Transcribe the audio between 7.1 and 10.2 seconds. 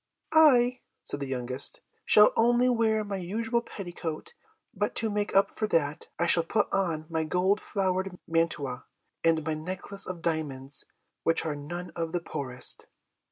gold flowered mantua, and my necklace